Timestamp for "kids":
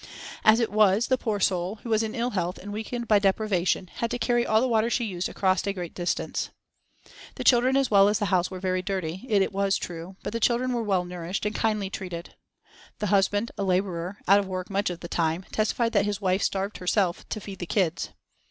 17.67-18.09